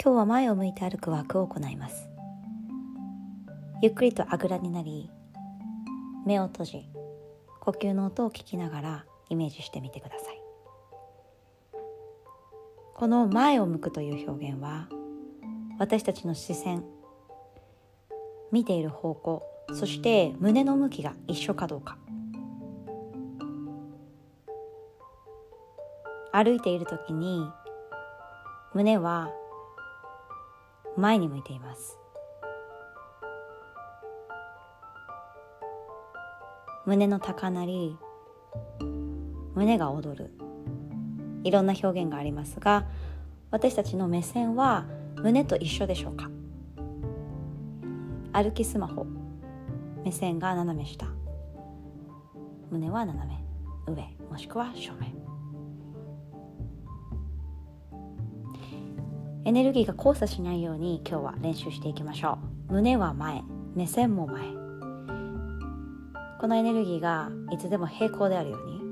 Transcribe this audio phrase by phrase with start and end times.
[0.00, 2.08] 今日は前を向いて歩くワークを行います。
[3.82, 5.10] ゆっくりとあぐらになり
[6.24, 6.88] 目を閉じ
[7.60, 10.40] 呼吸の音を聞きながらイメージしてみてください。
[12.94, 14.88] この前を向くという表現は
[15.80, 16.84] 私たちの視線
[18.52, 19.42] 見ている方向
[19.74, 21.98] そして胸の向きが一緒かどうか。
[26.30, 27.44] 歩いている時に
[28.74, 29.32] 胸は
[30.98, 31.96] 前に向いています。
[36.86, 37.96] 胸の高鳴り
[39.54, 40.30] 胸が躍る。
[41.44, 42.84] いろんな表現がありますが
[43.50, 44.86] 私たちの目線は
[45.22, 46.30] 胸と一緒でしょうか。
[48.32, 49.06] 歩きスマホ。
[50.04, 51.06] 目線が斜め下。
[52.70, 54.16] 胸は斜め上。
[54.30, 55.27] もしくは正面。
[59.48, 62.74] エネルギーが交差しないように今日は練習していきましょう。
[62.74, 63.42] 胸は前。
[63.74, 64.42] 目線も前。
[66.38, 68.82] このエネルギーがいつでも平行であるように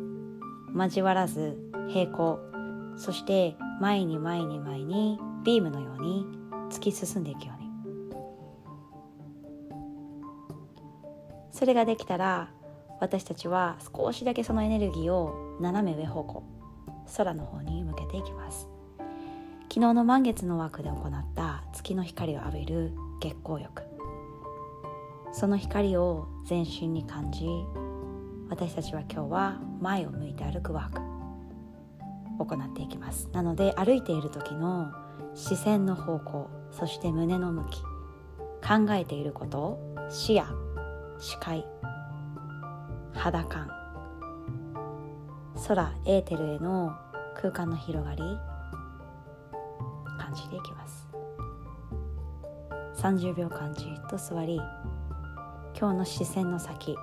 [0.74, 1.58] 交わらず
[1.90, 2.38] 平行。
[2.96, 6.24] そして前に前に前にビームのように
[6.70, 7.66] 突き進んでいくように。
[11.50, 12.48] それができたら
[12.98, 16.42] 私たちは少しだけそのエネルギーを斜め上方向
[17.14, 18.70] 空の方に向けていきます。
[19.76, 23.82] 昨日の満月の枠で行った月の光を浴びる月光浴。
[25.32, 27.44] その光を全身に感じ
[28.48, 31.02] 私たちは今日は前を向いて歩くワーク。
[32.38, 33.28] 行っていきます。
[33.34, 34.94] なので歩いている時の
[35.34, 37.82] 視線の方向そして胸の向き
[38.66, 40.46] 考えていること視野
[41.18, 41.66] 視界
[43.12, 43.70] 肌感
[45.68, 46.96] 空エーテルへの
[47.34, 48.22] 空間の広がり
[50.26, 51.06] 感じていきます。
[52.96, 54.56] 30秒間じっと座り
[55.78, 56.96] 今日の視線の先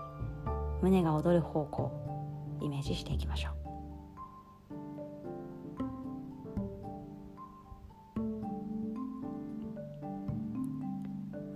[0.81, 3.53] 胸が踊る方向イメージしていきましょう。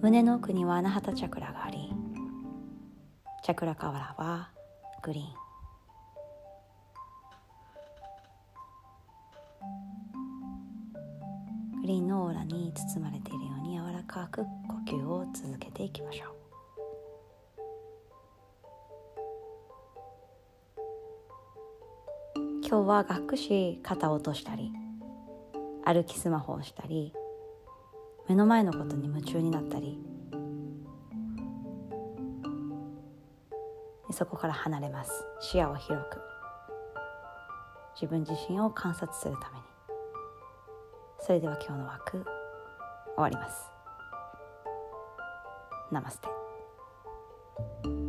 [0.01, 1.91] 胸の奥にはアナハタチャクラがあり
[3.43, 4.51] チャクラカワラは
[5.03, 5.46] グリーン。
[11.87, 14.47] リンのオーラに包まれているように柔らかく呼
[14.85, 16.33] 吸を続けていきましょう。
[22.61, 24.73] 今日はがっくし肩を落としたり
[25.85, 27.13] 歩きスマホをしたり
[28.27, 29.97] 目の前のことに夢中になったり
[34.11, 35.11] そこから離れます。
[35.39, 36.19] 視野を広く。
[37.95, 39.76] 自分自身を観察するために。
[41.27, 42.25] それでは今日の枠終
[43.17, 43.69] わります。
[45.91, 48.06] ナマステ。